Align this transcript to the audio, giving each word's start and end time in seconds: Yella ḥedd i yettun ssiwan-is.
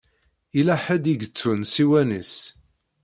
Yella 0.55 0.75
ḥedd 0.85 1.05
i 1.11 1.13
yettun 1.15 1.61
ssiwan-is. 1.65 2.33